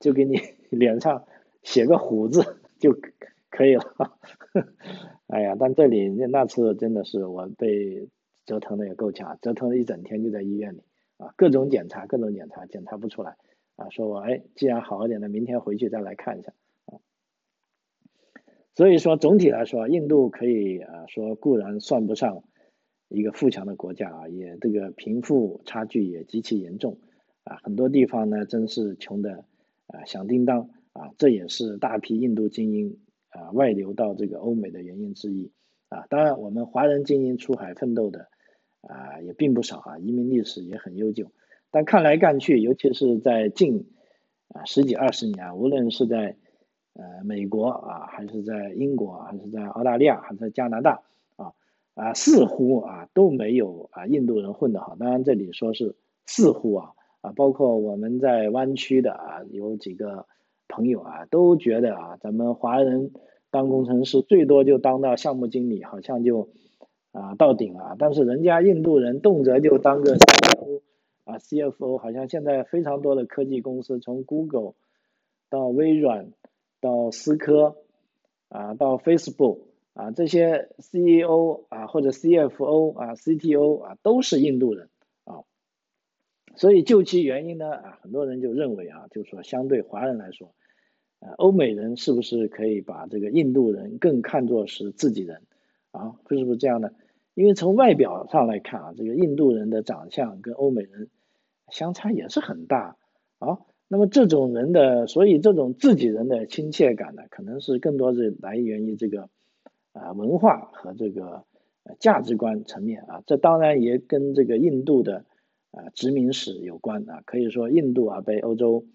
[0.00, 1.24] 就给你 脸上
[1.62, 2.96] 写个虎字就。
[3.56, 3.82] 可以了，
[5.28, 8.10] 哎呀，但这里那次真的是我被
[8.44, 10.82] 折腾的也够呛，折腾了一整天就在医院里
[11.16, 13.38] 啊，各种检查，各种检查，检查不出来
[13.76, 16.52] 啊，说我哎，既然好一点了，明天回去再来看一下
[16.84, 17.00] 啊。
[18.74, 22.44] 所以说总体来说，印度可以啊说固然算不上
[23.08, 26.98] 一个富强的国家啊，也这个贫富差距也极其严重
[27.44, 29.46] 啊，很多地方呢真是穷的
[29.86, 32.98] 啊响叮当啊，这也是大批印度精英。
[33.36, 35.52] 啊，外流到这个欧美的原因之一
[35.90, 38.28] 啊，当然我们华人精英出海奋斗的
[38.80, 41.30] 啊也并不少啊，移民历史也很悠久。
[41.70, 43.90] 但看来看去，尤其是在近
[44.48, 46.36] 啊十几二十年，无论是在
[46.94, 51.02] 呃美国啊，还是在英国，还是在澳大利亚，还是在加拿大
[51.36, 51.52] 啊
[51.94, 54.96] 啊，似乎啊都没有啊印度人混得好。
[54.96, 55.94] 当然这里说是
[56.24, 60.26] 似乎啊啊，包括我们在湾区的啊有几个。
[60.68, 63.12] 朋友啊，都觉得啊，咱们华人
[63.50, 66.50] 当工程师最多就当到项目经理，好像就
[67.12, 67.96] 啊到顶了。
[67.98, 70.80] 但是人家印度人动辄就当个 CFO
[71.24, 74.74] 啊，CFO，好像现在非常多的科技公司，从 Google
[75.48, 76.32] 到微软
[76.80, 77.76] 到思科
[78.48, 79.58] 啊，到 Facebook
[79.94, 84.88] 啊，这些 CEO 啊或者 CFO 啊 CTO 啊都是印度人。
[86.56, 90.52] 所以就其原因呢啊，很多人就认为啊，就是说相对华人来说。
[91.18, 95.40] 呃，欧美人是不是可以把这个印度人更看作是自己人
[95.90, 96.16] 啊？
[96.28, 96.92] 是不是这样的？
[97.32, 101.08] 因为从外表上来看啊，这个印度人的长相跟欧美人
[101.70, 102.98] 相差也是很大
[103.38, 103.60] 啊。
[103.88, 109.30] 那么这种人的，所以这种自己人的亲切感呢，可能是更多是来源于这个
[109.92, 111.44] 啊文化和这个
[111.98, 113.22] 价值观层面啊。
[113.26, 115.24] 这当然也跟这个印度的
[115.70, 117.22] 啊殖民史有关啊。
[117.24, 118.86] 可以说印度啊被欧洲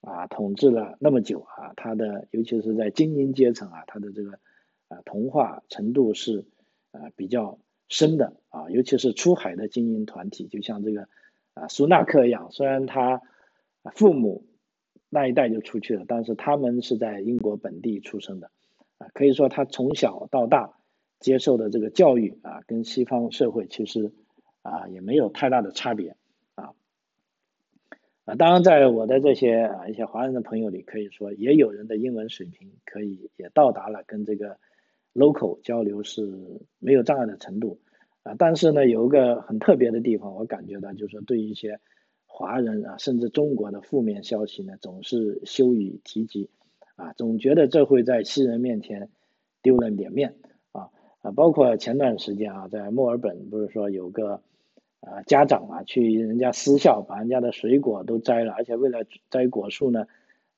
[0.00, 4.38] 啊统治了那么久啊，它的尤其是在精英阶层啊，它的这个
[4.88, 6.46] 啊同化程度是
[6.92, 7.58] 啊比较
[7.88, 11.08] 深的啊，尤其是出海的精英团体，就像这个
[11.54, 13.22] 啊苏纳克一样，虽然他。
[13.94, 14.46] 父母
[15.10, 18.50] 那一代就出去了，但是他们是在英国本地出生的，
[18.96, 20.78] 啊，可以说他从小到大
[21.20, 24.14] 接受的这个教育啊，跟西方社会其实
[24.64, 26.16] 啊也没有太大的差别，
[26.56, 26.74] 啊，
[28.24, 34.58] 啊，当然在我的这些啊一些华人的朋友里，可以说也有人的英文水平可以也到达了跟这个
[35.14, 37.78] local 交流是没有障碍的程度，
[38.24, 41.78] 啊，但是呢有一个很特别的地方，我感觉到就是说对一些。
[42.36, 46.50] 华人啊，甚至中国的负面消息呢，总是羞于提及，
[46.96, 49.08] 啊，总觉得这会在西人面前
[49.62, 50.34] 丢了脸面，
[50.72, 50.90] 啊
[51.20, 54.42] 啊，包括前段时间啊，在墨尔本不是说有个
[55.04, 60.06] 啊家长啊去人家私校把人家的水果都摘了，而且为了摘果树呢，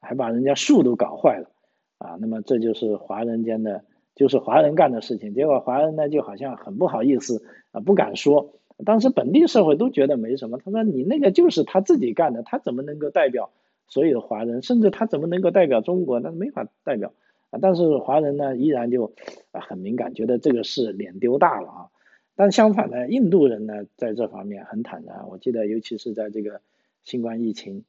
[0.01, 1.51] 还把人家树都搞坏了，
[1.99, 3.84] 啊，那么这就是华人间的，
[4.14, 8.53] 就是华人干的事情，结果华人呢就好像很不好意思啊，不敢说。
[8.84, 13.51] 当时本地社会都觉得没什么，他说你那个就是他自己干的，他怎么能够代表
[13.88, 16.20] 所有的华人，甚至他怎么能够代表中国？
[16.20, 17.14] 那没法代表
[17.51, 17.59] 啊。
[17.62, 19.14] 但是华人呢，依然就
[19.51, 21.88] 啊很敏感，觉得这个事脸丢大了啊。
[22.37, 25.28] 但相反呢，印度人呢在这方面很坦然。
[25.28, 26.61] 我记得，尤其是在这个
[27.03, 27.84] 新冠疫情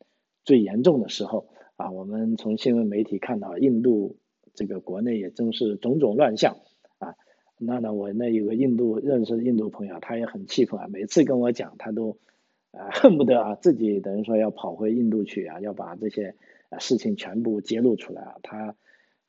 [0.45, 4.15] 最严重的时候啊，我们从新闻媒体看到印度
[4.53, 6.55] 这个国内也正是种种乱象
[6.97, 7.15] 啊。
[7.57, 12.17] 那呢，我那有个印度认识的印度朋友，他也很气愤啊，每次跟我讲，他都
[12.71, 16.35] 啊恨不得啊自己等于说要跑回印度去啊，要把这些
[16.79, 18.35] 事情全部揭露出来啊。
[18.43, 18.75] 他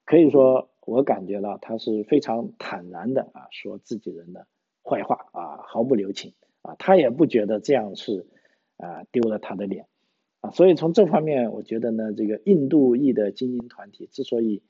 [0.04, 4.46] 可以说，我感觉到他是非常坦然的啊，说自己人的
[4.88, 6.32] 坏话啊，毫不留情
[6.62, 8.26] 啊，他也不觉得这样是
[8.78, 9.86] 啊丢了他的脸
[10.40, 10.50] 啊。
[10.50, 14.62] 所以从这方面，我觉得呢，这个印度裔的精英团体之所以。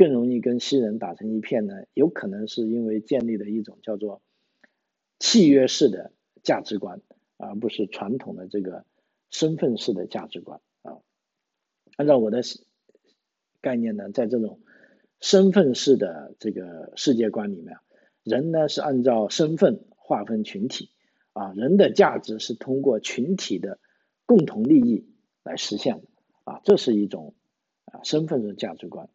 [0.00, 4.22] 更容易跟西人打成一片呢，有可能是因为建立了一种叫做
[5.18, 6.12] 契约式的
[6.44, 7.02] 价值观，
[7.36, 8.84] 而不是传统的这个
[9.28, 10.98] 身份式的价值观啊。
[11.96, 12.42] 按照我的
[13.60, 14.60] 概念呢，在这种
[15.20, 17.78] 身份式的这个世界观里面，
[18.28, 20.90] 人呢是按照身份划分群体
[21.32, 23.78] 啊，人的价值是通过群体的
[24.26, 25.06] 共同利益
[25.42, 26.02] 来实现的
[26.44, 27.34] 啊，这是一种
[27.86, 29.08] 啊身份的价值观。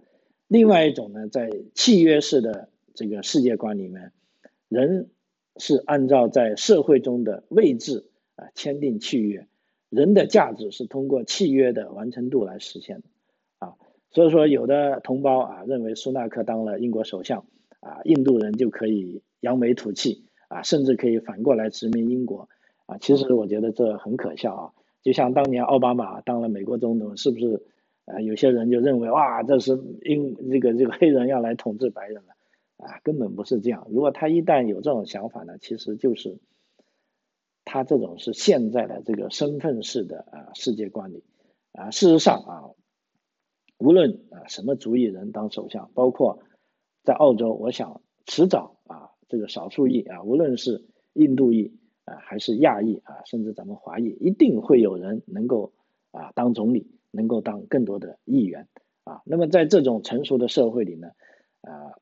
[0.47, 4.11] 另外一种呢，在契约式的这个世界观里面，
[4.68, 5.09] 人
[5.57, 9.47] 是按照在社会中的位置啊签订契约，
[9.89, 13.03] 人的价值是通过契约的完成度来实现的
[13.59, 13.76] 啊。
[14.11, 17.45] 所以说，有的同胞啊认为苏纳克当了英国首相
[17.84, 22.47] 啊，印度人就可以扬眉吐气啊，甚至可以反过来殖民英国
[22.86, 22.97] 啊。
[22.97, 27.63] 其实我觉得这很可笑啊，就像当年奥巴马当了美国总统，是不是？
[28.05, 32.36] 啊，有些人就认为哇，这是英这个这个黑人要来统治白人了，
[32.75, 33.88] 啊，根本不是这样。
[33.89, 36.38] 如果他一旦有这种想法呢，其实就是
[37.63, 41.23] 他这种是现在的这个身份式的啊世界观里
[41.71, 41.91] 啊。
[41.91, 42.63] 事实上啊，
[43.77, 46.39] 无论啊什么族裔人当首相，包括
[47.04, 55.74] 在澳洲，我想迟早啊这个少数裔啊，无论是印度裔啊还是亚裔啊，甚至咱们华裔，一定会有人能够
[56.12, 56.89] 啊当总理。
[57.16, 58.68] 能够当更多的议员
[59.04, 61.10] 啊，那么在这种成熟的社会里呢，
[61.62, 61.93] 啊，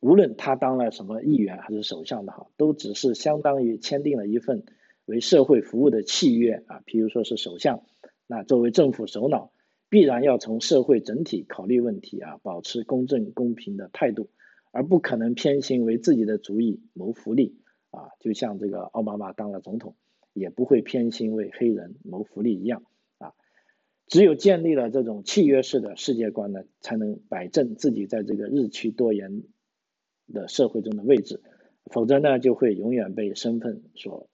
[0.00, 4.64] 无论他当了什么议员还是首相的好，都只是相当于签订了一份
[5.04, 6.82] 为社会服务的契约啊。
[6.84, 7.84] 譬如说是首相，
[8.26, 9.52] 那作为政府首脑，
[9.90, 14.30] 必然要从社会整体考虑问题啊，保持公正公平的态度，
[14.70, 17.58] 而不可能偏心为自己的主意谋福利
[17.90, 18.10] 啊。
[18.20, 19.96] 就像这个奥巴马当了总统，
[20.32, 22.84] 也不会偏心为黑人谋福利一样
[23.18, 23.34] 啊。
[24.06, 29.42] 只有建立了这种契约式的世界观呢，才能摆正自己在这个日趋多元
[30.32, 31.42] 的社会中的位置，
[31.86, 34.28] 否则呢，就会永远被身份所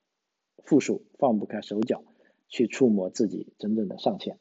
[0.63, 2.05] 缚束，放不开手脚
[2.49, 4.39] 去触摸自己真正的上限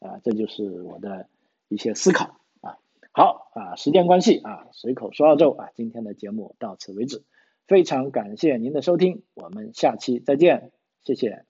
[0.00, 0.20] 啊！
[0.24, 1.28] 这就是我的
[1.68, 2.76] 一些思考啊。
[3.12, 7.24] 好啊，时间关系啊，随口说澳洲啊，今天的节目到此为止，
[7.66, 10.72] 非常感谢您的收听，我们下期再见，
[11.04, 11.49] 谢谢。